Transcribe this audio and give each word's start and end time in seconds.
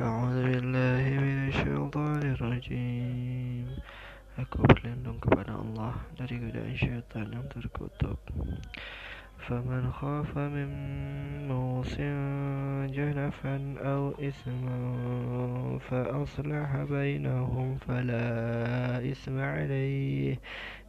أعوذ 0.00 0.48
بالله 0.48 1.04
من 1.20 1.38
الشيطان 1.52 2.22
الرجيم. 2.24 3.68
Aku 4.40 4.64
berlindung 4.64 5.20
kepada 5.20 5.52
Allah 5.52 6.00
dari 6.16 6.40
godaan 6.40 6.72
syaitan 6.80 7.28
yang 7.28 7.44
terkutuk 7.52 8.16
فمن 9.42 9.92
خاف 9.92 10.38
من 10.38 10.70
موص 11.50 11.98
جنفا 12.94 13.74
أو 13.84 14.14
إثما 14.16 14.78
فأصلح 15.90 16.70
بينهم 16.88 17.76
فلا 17.82 18.30
إثم 19.02 19.36
عليه. 19.40 20.38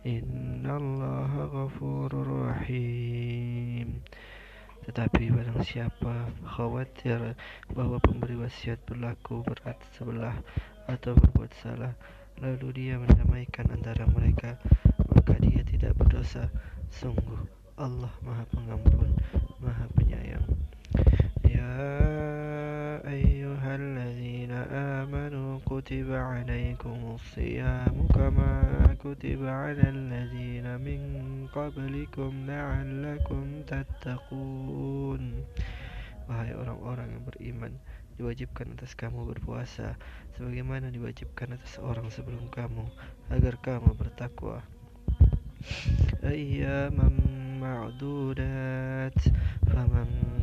إن 0.05 0.63
الله 0.63 1.31
غفور 1.43 2.11
رحيم. 2.13 3.22
Tetapi 4.83 5.31
barang 5.31 5.63
siapa 5.63 6.27
khawatir 6.43 7.35
bahawa 7.71 7.97
pemberi 8.03 8.35
wasiat 8.35 8.83
berlaku 8.83 9.43
berat 9.47 9.79
sebelah 9.95 10.35
atau 10.91 11.15
berbuat 11.15 11.51
salah 11.63 11.95
Lalu 12.43 12.67
dia 12.75 12.95
mendamaikan 12.99 13.71
antara 13.71 14.03
mereka 14.09 14.59
Maka 15.07 15.39
dia 15.39 15.63
tidak 15.63 15.95
berdosa. 15.95 16.51
Sungguh 16.91 17.47
Allah 17.79 18.11
maha 18.21 18.43
pengampun 18.53 19.15
Maha 19.63 19.87
penyayang. 19.95 20.45
Ya 21.47 21.71
ayyuhallazina 23.07 24.67
amanu 24.67 24.92
Kutiba 25.73 26.21
alaikumussiyamu 26.37 28.05
Kama 28.13 28.61
kutiba 29.01 29.73
ala 29.73 29.81
allazina 29.89 30.77
min 30.77 31.01
qablikum 31.49 32.45
la'allakum 32.45 33.65
tattaqun 33.65 35.41
Wahai 36.29 36.53
orang-orang 36.53 37.17
yang 37.17 37.25
beriman 37.25 37.73
Diwajibkan 38.21 38.77
atas 38.77 38.93
kamu 38.93 39.25
berpuasa 39.33 39.97
Sebagaimana 40.37 40.93
diwajibkan 40.93 41.57
atas 41.57 41.81
orang 41.81 42.05
sebelum 42.13 42.53
kamu 42.53 42.85
Agar 43.33 43.57
kamu 43.57 43.97
bertakwa. 43.97 44.61
Ayyaman 46.21 47.17
ma'dudat 47.57 49.17
Faman 49.65 50.32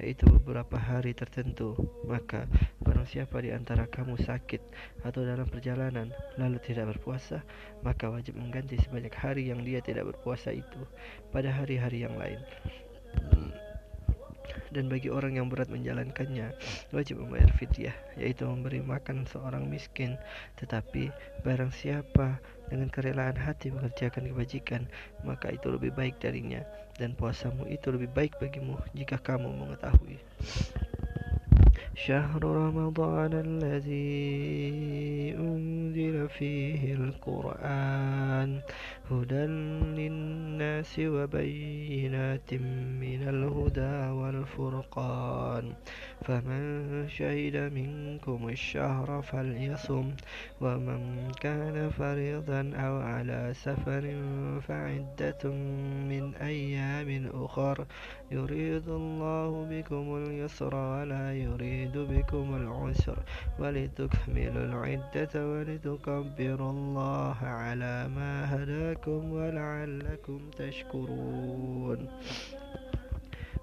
Yaitu 0.00 0.26
beberapa 0.40 0.80
hari 0.80 1.12
tertentu. 1.12 1.76
Maka 2.08 2.48
barang 2.80 3.06
siapa 3.06 3.38
di 3.44 3.52
antara 3.52 3.86
kamu 3.86 4.16
sakit 4.18 4.60
atau 5.04 5.24
dalam 5.24 5.48
perjalanan 5.48 6.10
lalu 6.36 6.58
tidak 6.60 6.96
berpuasa 6.96 7.44
maka 7.80 8.08
wajib 8.08 8.36
mengganti 8.36 8.76
sebanyak 8.80 9.12
hari 9.12 9.48
yang 9.48 9.60
dia 9.64 9.80
tidak 9.80 10.12
berpuasa 10.12 10.52
itu 10.52 10.80
pada 11.32 11.48
hari-hari 11.52 12.04
yang 12.04 12.16
lain 12.16 12.40
dan 14.70 14.86
bagi 14.86 15.10
orang 15.10 15.38
yang 15.38 15.46
berat 15.50 15.70
menjalankannya 15.70 16.54
wajib 16.94 17.22
membayar 17.22 17.50
fidyah 17.54 17.94
yaitu 18.18 18.46
memberi 18.46 18.82
makan 18.82 19.26
seorang 19.26 19.66
miskin. 19.66 20.18
Tetapi 20.58 21.10
barang 21.42 21.74
siapa 21.74 22.38
dengan 22.70 22.86
kerelaan 22.88 23.34
hati 23.34 23.74
mengerjakan 23.74 24.30
kebajikan 24.30 24.86
maka 25.26 25.50
itu 25.50 25.74
lebih 25.74 25.90
baik 25.90 26.22
darinya 26.22 26.62
dan 26.96 27.18
puasamu 27.18 27.66
itu 27.66 27.90
lebih 27.90 28.08
baik 28.14 28.38
bagimu 28.38 28.78
jika 28.94 29.18
kamu 29.18 29.50
mengetahui 29.50 30.22
شهر 32.06 32.44
رمضان 32.44 33.32
الذي 33.32 35.34
أنزل 35.38 36.28
فيه 36.28 36.94
القرآن 36.94 38.60
هدى 39.10 39.46
للناس 40.00 40.98
وبينات 40.98 42.54
من 43.00 43.28
الهدى 43.28 44.10
والفرقان 44.20 45.72
فمن 46.24 46.62
شهد 47.08 47.56
منكم 47.56 48.48
الشهر 48.48 49.22
فليصم 49.22 50.10
ومن 50.60 51.30
كان 51.40 51.90
فريضا 51.90 52.72
أو 52.76 53.00
على 53.00 53.50
سفر 53.54 54.04
فعدة 54.68 55.50
من 56.10 56.34
أيام 56.34 57.30
أخر 57.34 57.86
يريد 58.30 58.88
الله 58.88 59.66
بكم 59.70 60.16
اليسر 60.16 60.74
ولا 60.74 61.34
يريد 61.34 61.89
بكم 61.96 62.56
العسر 62.56 63.18
ولتكملوا 63.58 64.64
العدة 64.64 65.34
ولتكبروا 65.34 66.70
الله 66.70 67.36
على 67.42 68.08
ما 68.08 68.54
هداكم 68.54 69.32
ولعلكم 69.32 70.40
تشكرون. 70.58 72.08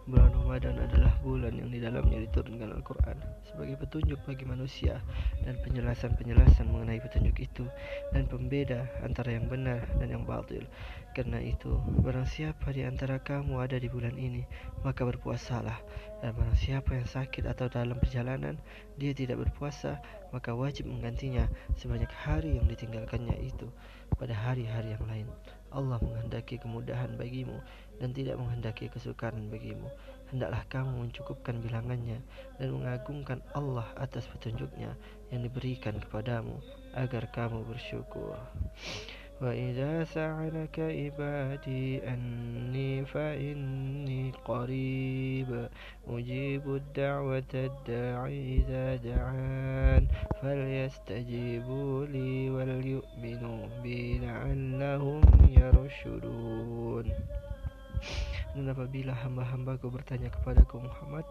Bulan 0.08 0.32
Ramadan 0.32 0.80
adalah 0.80 1.12
bulan 1.20 1.52
yang 1.60 1.68
di 1.68 1.84
dalamnya 1.84 2.24
diturunkan 2.24 2.80
Al-Quran 2.80 3.20
sebagai 3.44 3.76
petunjuk 3.76 4.16
bagi 4.24 4.48
manusia 4.48 5.04
dan 5.44 5.60
penjelasan-penjelasan 5.60 6.64
mengenai 6.72 7.04
petunjuk 7.04 7.36
itu 7.44 7.68
dan 8.16 8.24
pembeda 8.24 8.88
antara 9.04 9.36
yang 9.36 9.52
benar 9.52 9.84
dan 10.00 10.08
yang 10.08 10.24
batil. 10.24 10.64
Karena 11.12 11.44
itu, 11.44 11.76
barang 12.08 12.24
siapa 12.24 12.72
di 12.72 12.88
antara 12.88 13.20
kamu 13.20 13.60
ada 13.60 13.76
di 13.76 13.92
bulan 13.92 14.16
ini, 14.16 14.48
maka 14.88 15.04
berpuasalah. 15.04 15.76
Dan 16.24 16.32
barang 16.40 16.56
siapa 16.56 16.96
yang 16.96 17.10
sakit 17.10 17.44
atau 17.44 17.68
dalam 17.68 18.00
perjalanan, 18.00 18.56
dia 18.98 19.14
tidak 19.14 19.46
berpuasa, 19.46 20.02
maka 20.34 20.58
wajib 20.58 20.90
menggantinya 20.90 21.46
sebanyak 21.78 22.10
hari 22.10 22.58
yang 22.58 22.66
ditinggalkannya 22.66 23.38
itu 23.46 23.70
pada 24.18 24.34
hari-hari 24.34 24.98
yang 24.98 25.06
lain. 25.06 25.28
Allah 25.70 26.02
menghendaki 26.02 26.58
kemudahan 26.58 27.14
bagimu 27.20 27.62
dan 28.02 28.10
tidak 28.16 28.42
menghendaki 28.42 28.90
kesukaran 28.90 29.54
bagimu. 29.54 29.86
Hendaklah 30.34 30.66
kamu 30.68 31.08
mencukupkan 31.08 31.62
bilangannya 31.62 32.20
dan 32.58 32.68
mengagungkan 32.74 33.40
Allah 33.54 33.86
atas 33.96 34.26
petunjuknya 34.32 34.98
yang 35.30 35.42
diberikan 35.46 36.00
kepadamu 36.02 36.58
agar 36.98 37.30
kamu 37.30 37.64
bersyukur. 37.68 38.36
وإذا 39.43 40.05
سألك 40.05 40.79
عبادي 40.79 42.09
أني 42.09 43.05
فإني 43.05 44.33
قريب 44.45 45.69
أجيب 46.09 46.65
الدعوة 46.75 47.53
الداعي 47.55 48.39
إذا 48.63 48.97
دعان 48.97 50.07
فليستجيبوا 50.43 52.07
لي 52.07 52.51
وليؤمنوا 52.51 53.63
بي 53.83 54.19
لعلهم 54.19 55.21
يرشدون 55.59 57.07
Dan 58.53 58.69
apabila 58.69 59.17
hamba-hambaku 59.17 59.89
bertanya 59.89 60.29
kepadaku 60.29 60.77
Muhammad 60.85 61.25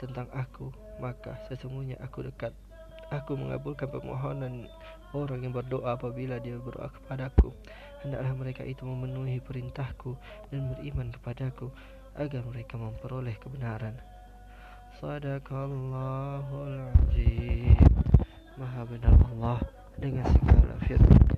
tentang 0.00 0.32
aku, 0.32 0.72
maka 0.96 1.36
sesungguhnya 1.44 2.00
aku 2.00 2.24
dekat. 2.24 2.56
Aku 3.11 3.35
mengabulkan 3.35 3.89
permohonan 3.89 4.69
orang 5.11 5.43
yang 5.43 5.53
berdoa 5.53 5.97
apabila 5.97 6.39
dia 6.39 6.55
berdoa 6.55 6.87
kepadaku. 6.93 7.51
Hendaklah 8.05 8.33
mereka 8.35 8.63
itu 8.63 8.83
memenuhi 8.85 9.43
perintahku 9.43 10.15
dan 10.51 10.71
beriman 10.75 11.11
kepadaku 11.11 11.71
agar 12.15 12.41
mereka 12.45 12.77
memperoleh 12.77 13.35
kebenaran. 13.41 13.97
Sadaqallahul 15.01 16.77
azim. 16.93 17.79
Maha 18.53 18.85
benar 18.85 19.17
Allah 19.33 19.59
dengan 19.97 20.29
segala 20.29 20.77
firman 20.85 21.32